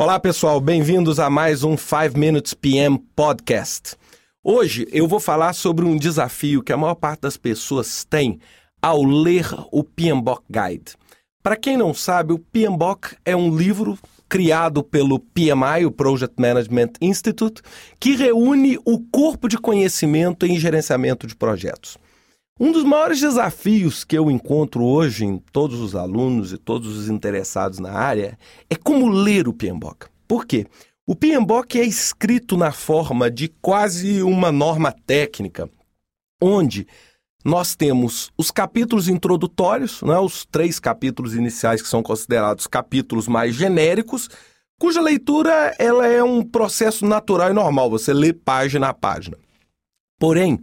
Olá, 0.00 0.20
pessoal, 0.20 0.60
bem-vindos 0.60 1.18
a 1.18 1.28
mais 1.28 1.64
um 1.64 1.76
5 1.76 2.16
Minutes 2.16 2.54
PM 2.54 3.00
Podcast. 3.16 3.96
Hoje 4.44 4.86
eu 4.92 5.08
vou 5.08 5.18
falar 5.18 5.52
sobre 5.54 5.84
um 5.84 5.96
desafio 5.96 6.62
que 6.62 6.72
a 6.72 6.76
maior 6.76 6.94
parte 6.94 7.22
das 7.22 7.36
pessoas 7.36 8.04
tem 8.04 8.38
ao 8.80 9.02
ler 9.02 9.44
o 9.72 9.82
PMBOK 9.82 10.44
Guide. 10.48 10.92
Para 11.42 11.56
quem 11.56 11.76
não 11.76 11.92
sabe, 11.92 12.32
o 12.32 12.38
PMBOK 12.38 13.16
é 13.24 13.34
um 13.34 13.56
livro 13.56 13.98
criado 14.28 14.84
pelo 14.84 15.18
PMI, 15.18 15.84
o 15.84 15.90
Project 15.90 16.40
Management 16.40 16.92
Institute, 17.00 17.60
que 17.98 18.14
reúne 18.14 18.78
o 18.84 19.00
corpo 19.00 19.48
de 19.48 19.58
conhecimento 19.58 20.46
em 20.46 20.60
gerenciamento 20.60 21.26
de 21.26 21.34
projetos. 21.34 21.98
Um 22.60 22.72
dos 22.72 22.82
maiores 22.82 23.20
desafios 23.20 24.02
que 24.02 24.18
eu 24.18 24.28
encontro 24.28 24.82
hoje 24.82 25.24
em 25.24 25.38
todos 25.38 25.78
os 25.78 25.94
alunos 25.94 26.52
e 26.52 26.58
todos 26.58 26.96
os 26.96 27.08
interessados 27.08 27.78
na 27.78 27.92
área 27.92 28.36
é 28.68 28.74
como 28.74 29.08
ler 29.08 29.46
o 29.46 29.52
PMBOK. 29.52 30.08
Por 30.26 30.44
quê? 30.44 30.66
O 31.06 31.14
PMBOK 31.14 31.78
é 31.78 31.84
escrito 31.84 32.56
na 32.56 32.72
forma 32.72 33.30
de 33.30 33.46
quase 33.46 34.24
uma 34.24 34.50
norma 34.50 34.90
técnica, 34.90 35.70
onde 36.42 36.84
nós 37.44 37.76
temos 37.76 38.32
os 38.36 38.50
capítulos 38.50 39.08
introdutórios, 39.08 40.02
né, 40.02 40.18
os 40.18 40.44
três 40.44 40.80
capítulos 40.80 41.36
iniciais 41.36 41.80
que 41.80 41.88
são 41.88 42.02
considerados 42.02 42.66
capítulos 42.66 43.28
mais 43.28 43.54
genéricos, 43.54 44.28
cuja 44.80 45.00
leitura 45.00 45.76
ela 45.78 46.08
é 46.08 46.24
um 46.24 46.42
processo 46.42 47.06
natural 47.06 47.50
e 47.50 47.54
normal, 47.54 47.88
você 47.88 48.12
lê 48.12 48.32
página 48.32 48.88
a 48.88 48.94
página. 48.94 49.38
Porém, 50.18 50.58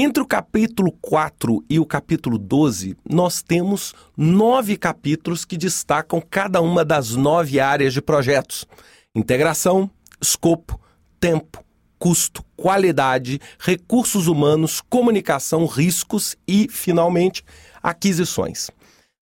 entre 0.00 0.22
o 0.22 0.26
capítulo 0.26 0.92
4 1.00 1.64
e 1.68 1.80
o 1.80 1.84
capítulo 1.84 2.38
12, 2.38 2.96
nós 3.04 3.42
temos 3.42 3.92
nove 4.16 4.76
capítulos 4.76 5.44
que 5.44 5.56
destacam 5.56 6.22
cada 6.30 6.60
uma 6.60 6.84
das 6.84 7.16
nove 7.16 7.58
áreas 7.58 7.92
de 7.92 8.00
projetos: 8.00 8.64
integração, 9.12 9.90
escopo, 10.22 10.80
tempo, 11.18 11.64
custo, 11.98 12.44
qualidade, 12.56 13.40
recursos 13.58 14.28
humanos, 14.28 14.80
comunicação, 14.80 15.66
riscos 15.66 16.36
e, 16.46 16.68
finalmente, 16.70 17.44
aquisições. 17.82 18.70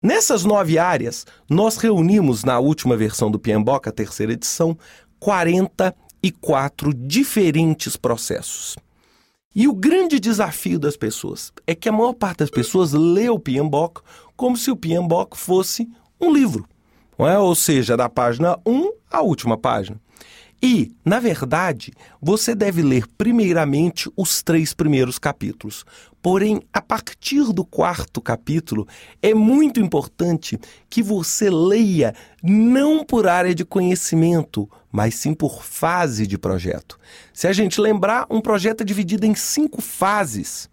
Nessas 0.01 0.44
nove 0.44 0.79
áreas, 0.79 1.23
nós 1.47 1.77
reunimos 1.77 2.44
na 2.44 2.57
última 2.57 2.97
versão 2.97 3.29
do 3.29 3.38
PMBOK, 3.38 3.89
a 3.89 3.91
terceira 3.91 4.33
edição, 4.33 4.75
44 5.19 6.95
diferentes 6.95 7.95
processos. 7.95 8.75
E 9.55 9.67
o 9.67 9.73
grande 9.73 10.19
desafio 10.19 10.79
das 10.79 10.97
pessoas 10.97 11.53
é 11.67 11.75
que 11.75 11.87
a 11.87 11.91
maior 11.91 12.13
parte 12.13 12.39
das 12.39 12.49
pessoas 12.49 12.91
lê 12.91 13.29
o 13.29 13.37
PMBOK 13.37 14.01
como 14.35 14.57
se 14.57 14.71
o 14.71 14.75
PMBOK 14.75 15.37
fosse 15.37 15.87
um 16.19 16.33
livro, 16.33 16.67
não 17.17 17.27
é? 17.27 17.37
ou 17.37 17.53
seja, 17.53 17.95
da 17.95 18.09
página 18.09 18.57
1 18.65 18.91
à 19.11 19.21
última 19.21 19.55
página. 19.55 20.01
E, 20.65 20.95
na 21.03 21.19
verdade, 21.19 21.91
você 22.21 22.55
deve 22.55 22.81
ler 22.81 23.05
primeiramente 23.17 24.09
os 24.15 24.41
três 24.41 24.73
primeiros 24.73 25.19
capítulos. 25.19 25.83
Porém, 26.21 26.61
a 26.71 26.81
partir 26.81 27.51
do 27.51 27.65
quarto 27.65 28.21
capítulo, 28.21 28.88
é 29.21 29.33
muito 29.33 29.81
importante 29.81 30.57
que 30.89 31.03
você 31.03 31.49
leia 31.49 32.15
não 32.41 33.03
por 33.03 33.27
área 33.27 33.53
de 33.53 33.65
conhecimento, 33.65 34.69
mas 34.94 35.16
sim 35.16 35.33
por 35.33 35.63
fase 35.63 36.27
de 36.27 36.38
projeto. 36.38 36.99
Se 37.33 37.47
a 37.47 37.52
gente 37.52 37.81
lembrar, 37.81 38.27
um 38.30 38.39
projeto 38.39 38.81
é 38.81 38.86
dividido 38.86 39.25
em 39.25 39.33
cinco 39.33 39.81
fases: 39.81 40.69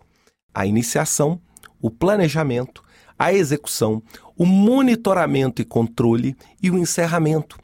a 0.55 0.67
iniciação, 0.67 1.41
o 1.81 1.91
planejamento, 1.91 2.85
a 3.19 3.33
execução, 3.33 4.03
o 4.37 4.45
monitoramento 4.45 5.63
e 5.63 5.65
controle 5.65 6.37
e 6.63 6.71
o 6.71 6.77
encerramento. 6.77 7.59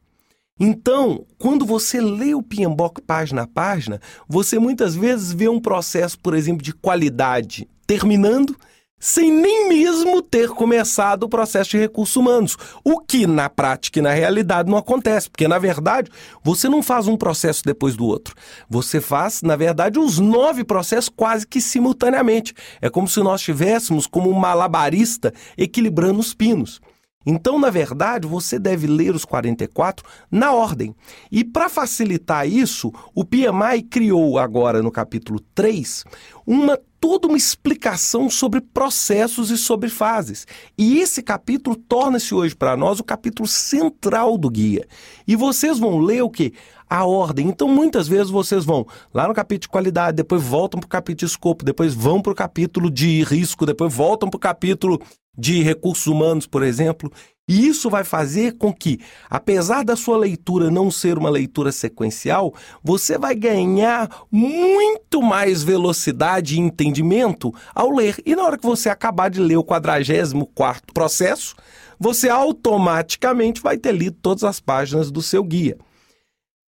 Então, 0.59 1.27
quando 1.37 1.67
você 1.67 2.01
lê 2.01 2.35
o 2.35 2.43
PMBOK 2.43 3.03
página 3.03 3.43
a 3.43 3.47
página, 3.47 4.01
você 4.27 4.59
muitas 4.59 4.95
vezes 4.95 5.31
vê 5.31 5.51
um 5.51 5.61
processo, 5.61 6.19
por 6.19 6.35
exemplo, 6.35 6.63
de 6.63 6.73
qualidade 6.73 7.69
terminando 7.87 8.57
sem 8.99 9.31
nem 9.31 9.69
mesmo 9.69 10.23
ter 10.23 10.49
começado 10.49 11.25
o 11.25 11.29
processo 11.29 11.71
de 11.71 11.79
recursos 11.79 12.17
humanos. 12.17 12.57
O 12.83 12.99
que 13.01 13.27
na 13.27 13.49
prática 13.49 13.99
e 13.99 14.03
na 14.03 14.13
realidade 14.13 14.71
não 14.71 14.79
acontece, 14.79 15.31
porque 15.31 15.47
na 15.47 15.59
verdade 15.59 16.11
você 16.43 16.69
não 16.69 16.83
faz 16.83 17.07
um 17.07 17.17
processo 17.17 17.63
depois 17.65 17.95
do 17.95 18.07
outro. 18.07 18.35
Você 18.69 19.01
faz, 19.01 19.43
na 19.43 19.57
verdade, 19.57 19.99
os 19.99 20.19
nove 20.19 20.65
processos 20.65 21.11
quase 21.15 21.47
que 21.47 21.61
simultaneamente. 21.61 22.55
É 22.81 22.89
como 22.89 23.07
se 23.07 23.21
nós 23.21 23.41
estivéssemos 23.41 24.07
como 24.07 24.31
um 24.31 24.39
malabarista 24.39 25.33
equilibrando 25.57 26.19
os 26.19 26.33
pinos. 26.33 26.81
Então, 27.29 27.59
na 27.59 27.71
verdade, 27.71 28.25
você 28.25 28.57
deve 28.57 28.87
ler 28.87 29.13
os 29.13 29.25
44 29.25 30.07
na 30.31 30.53
ordem. 30.53 30.95
E 31.31 31.43
para 31.43 31.69
facilitar 31.69 32.49
isso, 32.49 32.93
o 33.13 33.25
PMI 33.25 33.83
criou 33.91 34.39
agora 34.39 34.81
no 34.81 34.93
capítulo 34.93 35.41
3 35.53 36.05
uma 36.47 36.79
toda 37.07 37.29
uma 37.29 37.37
explicação 37.37 38.29
sobre 38.29 38.61
processos 38.61 39.49
e 39.53 39.57
sobre 39.57 39.89
fases. 39.89 40.45
E 40.77 40.99
esse 40.99 41.23
capítulo 41.23 41.77
torna-se 41.77 42.35
hoje 42.35 42.53
para 42.57 42.77
nós 42.77 42.99
o 42.99 43.05
capítulo 43.05 43.47
central 43.47 44.37
do 44.37 44.51
guia. 44.51 44.85
E 45.25 45.37
vocês 45.37 45.79
vão 45.79 46.01
ler 46.01 46.23
o 46.23 46.29
que? 46.29 46.53
A 46.91 47.05
ordem. 47.05 47.47
Então, 47.47 47.69
muitas 47.69 48.09
vezes 48.09 48.29
vocês 48.29 48.65
vão 48.65 48.85
lá 49.15 49.29
no 49.29 49.35
capítulo 49.35 49.61
de 49.61 49.69
qualidade, 49.69 50.17
depois 50.17 50.43
voltam 50.43 50.81
para 50.81 50.87
o 50.87 50.91
capítulo 50.91 51.19
de 51.19 51.25
escopo, 51.27 51.65
depois 51.65 51.95
vão 51.95 52.21
para 52.21 52.33
o 52.33 52.35
capítulo 52.35 52.91
de 52.91 53.23
risco, 53.23 53.65
depois 53.65 53.95
voltam 53.95 54.29
para 54.29 54.39
o 54.39 54.41
capítulo 54.41 55.01
de 55.39 55.63
recursos 55.63 56.09
humanos, 56.09 56.45
por 56.45 56.65
exemplo. 56.65 57.09
E 57.49 57.69
isso 57.69 57.89
vai 57.89 58.03
fazer 58.03 58.57
com 58.59 58.73
que, 58.73 58.99
apesar 59.31 59.85
da 59.85 59.95
sua 59.95 60.17
leitura 60.17 60.69
não 60.69 60.91
ser 60.91 61.17
uma 61.17 61.31
leitura 61.31 61.71
sequencial, 61.71 62.53
você 62.83 63.17
vai 63.17 63.37
ganhar 63.37 64.27
muito 64.33 65.23
mais 65.23 65.63
velocidade 65.63 66.57
e 66.57 66.61
entendimento 66.61 67.55
ao 67.73 67.91
ler. 67.91 68.21
E 68.27 68.35
na 68.35 68.43
hora 68.43 68.59
que 68.59 68.67
você 68.67 68.89
acabar 68.89 69.31
de 69.31 69.39
ler 69.39 69.57
o 69.57 69.63
44 69.63 70.93
processo, 70.93 71.55
você 72.01 72.29
automaticamente 72.29 73.63
vai 73.63 73.79
ter 73.79 73.93
lido 73.93 74.17
todas 74.21 74.43
as 74.43 74.59
páginas 74.59 75.09
do 75.13 75.23
seu 75.23 75.45
guia. 75.45 75.79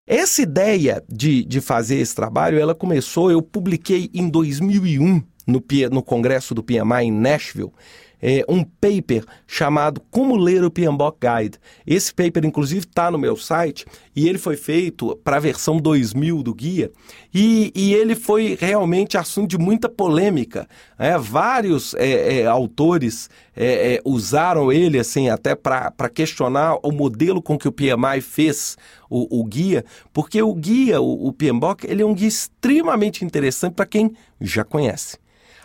Essa 0.05 0.43
ideia 0.43 1.03
de, 1.09 1.43
de 1.43 1.59
fazer 1.59 1.95
esse 1.95 2.15
trabalho, 2.15 2.59
ela 2.59 2.75
começou, 2.75 3.31
eu 3.31 3.41
publiquei 3.41 4.11
em 4.13 4.29
2001 4.29 5.23
no, 5.47 5.63
no 5.91 6.03
congresso 6.03 6.53
do 6.53 6.63
PMI 6.63 7.05
em 7.05 7.11
Nashville, 7.11 7.73
é, 8.21 8.43
um 8.47 8.63
paper 8.63 9.23
chamado 9.45 10.01
Como 10.11 10.35
Ler 10.35 10.63
o 10.63 10.71
PMBOK 10.71 11.17
Guide. 11.19 11.59
Esse 11.85 12.13
paper, 12.13 12.45
inclusive, 12.45 12.85
está 12.85 13.11
no 13.11 13.17
meu 13.17 13.35
site 13.35 13.85
e 14.15 14.27
ele 14.27 14.37
foi 14.37 14.57
feito 14.57 15.15
para 15.23 15.37
a 15.37 15.39
versão 15.39 15.77
2000 15.77 16.41
do 16.43 16.53
guia 16.53 16.91
e, 17.33 17.71
e, 17.75 17.93
ele 17.93 18.15
foi 18.15 18.57
realmente 18.59 19.17
assunto 19.17 19.49
de 19.49 19.57
muita 19.57 19.87
polêmica. 19.87 20.67
É, 20.97 21.17
vários 21.17 21.93
é, 21.93 22.39
é, 22.39 22.45
autores 22.47 23.29
é, 23.55 23.95
é, 23.95 24.01
usaram 24.03 24.71
ele 24.71 24.97
assim 24.97 25.29
até 25.29 25.53
para 25.53 26.09
questionar 26.09 26.77
o 26.81 26.91
modelo 26.91 27.41
com 27.41 27.57
que 27.57 27.67
o 27.67 27.71
PMI 27.71 28.21
fez 28.21 28.77
o, 29.09 29.39
o 29.39 29.43
guia, 29.43 29.85
porque 30.11 30.41
o 30.41 30.53
guia, 30.53 30.99
o, 30.99 31.27
o 31.27 31.33
PMBOK, 31.33 31.85
ele 31.85 32.01
é 32.01 32.05
um 32.05 32.13
guia 32.13 32.27
extremamente 32.27 33.23
interessante 33.23 33.73
para 33.73 33.85
quem 33.85 34.13
já 34.41 34.63
conhece. 34.63 35.17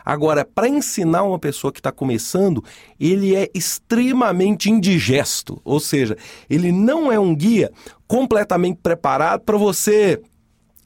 Agora, 0.05 0.45
para 0.45 0.69
ensinar 0.69 1.23
uma 1.23 1.39
pessoa 1.39 1.73
que 1.73 1.81
está 1.81 1.93
começando, 1.93 2.63
ele 2.99 3.35
é 3.35 3.49
extremamente 3.55 4.71
indigesto, 4.71 5.61
ou 5.65 5.79
seja, 5.81 6.17
ele 6.49 6.73
não 6.73 7.11
é 7.11 7.19
um 7.19 7.35
guia 7.35 7.71
completamente 8.07 8.79
preparado 8.83 9.43
para 9.43 9.57
você 9.57 10.21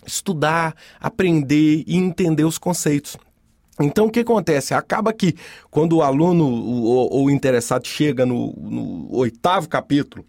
estudar, 0.06 0.74
aprender 1.00 1.82
e 1.86 1.96
entender 1.96 2.44
os 2.44 2.58
conceitos. 2.58 3.16
Então, 3.80 4.06
o 4.06 4.10
que 4.10 4.20
acontece? 4.20 4.72
Acaba 4.72 5.12
que 5.12 5.34
quando 5.70 5.96
o 5.96 6.02
aluno 6.02 6.46
ou 6.46 7.26
o 7.26 7.30
interessado 7.30 7.86
chega 7.86 8.24
no, 8.24 8.52
no 8.52 9.14
oitavo 9.16 9.68
capítulo, 9.68 10.24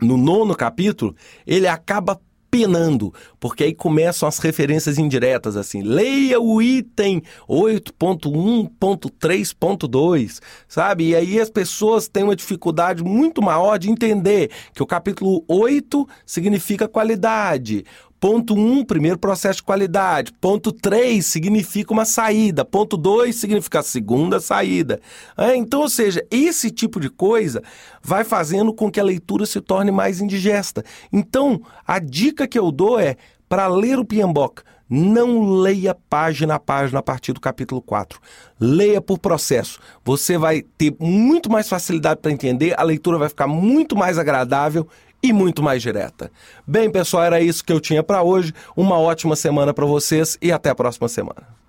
no 0.00 0.16
nono 0.16 0.54
capítulo, 0.56 1.14
ele 1.46 1.68
acaba 1.68 2.20
penando, 2.52 3.12
porque 3.40 3.64
aí 3.64 3.74
começam 3.74 4.28
as 4.28 4.38
referências 4.38 4.98
indiretas, 4.98 5.56
assim, 5.56 5.80
leia 5.80 6.38
o 6.38 6.60
item 6.60 7.22
8.1.3.2, 7.48 10.38
sabe? 10.68 11.08
E 11.08 11.16
aí 11.16 11.40
as 11.40 11.48
pessoas 11.48 12.08
têm 12.08 12.24
uma 12.24 12.36
dificuldade 12.36 13.02
muito 13.02 13.40
maior 13.40 13.78
de 13.78 13.90
entender 13.90 14.50
que 14.74 14.82
o 14.82 14.86
capítulo 14.86 15.42
8 15.48 16.06
significa 16.26 16.86
qualidade, 16.86 17.86
Ponto 18.22 18.54
1, 18.54 18.72
um, 18.72 18.84
primeiro 18.84 19.18
processo 19.18 19.56
de 19.56 19.62
qualidade. 19.64 20.32
Ponto 20.40 20.70
3 20.70 21.26
significa 21.26 21.92
uma 21.92 22.04
saída. 22.04 22.64
Ponto 22.64 22.96
2 22.96 23.34
significa 23.34 23.80
a 23.80 23.82
segunda 23.82 24.38
saída. 24.38 25.00
É, 25.36 25.56
então, 25.56 25.80
ou 25.80 25.88
seja, 25.88 26.24
esse 26.30 26.70
tipo 26.70 27.00
de 27.00 27.10
coisa 27.10 27.64
vai 28.00 28.22
fazendo 28.22 28.72
com 28.72 28.88
que 28.88 29.00
a 29.00 29.02
leitura 29.02 29.44
se 29.44 29.60
torne 29.60 29.90
mais 29.90 30.20
indigesta. 30.20 30.84
Então, 31.12 31.62
a 31.84 31.98
dica 31.98 32.46
que 32.46 32.56
eu 32.56 32.70
dou 32.70 32.96
é, 32.96 33.16
para 33.48 33.66
ler 33.66 33.98
o 33.98 34.04
PMBOK, 34.04 34.62
não 34.88 35.54
leia 35.60 35.92
página 36.08 36.54
a 36.54 36.60
página 36.60 37.00
a 37.00 37.02
partir 37.02 37.32
do 37.32 37.40
capítulo 37.40 37.82
4. 37.82 38.20
Leia 38.60 39.00
por 39.00 39.18
processo. 39.18 39.80
Você 40.04 40.38
vai 40.38 40.62
ter 40.62 40.94
muito 41.00 41.50
mais 41.50 41.68
facilidade 41.68 42.20
para 42.20 42.30
entender, 42.30 42.78
a 42.78 42.84
leitura 42.84 43.18
vai 43.18 43.28
ficar 43.28 43.48
muito 43.48 43.96
mais 43.96 44.16
agradável 44.16 44.86
e 45.22 45.32
muito 45.32 45.62
mais 45.62 45.80
direta. 45.80 46.30
Bem, 46.66 46.90
pessoal, 46.90 47.24
era 47.24 47.40
isso 47.40 47.64
que 47.64 47.72
eu 47.72 47.80
tinha 47.80 48.02
para 48.02 48.22
hoje. 48.22 48.52
Uma 48.76 48.98
ótima 48.98 49.36
semana 49.36 49.72
para 49.72 49.86
vocês 49.86 50.36
e 50.42 50.50
até 50.50 50.70
a 50.70 50.74
próxima 50.74 51.08
semana. 51.08 51.61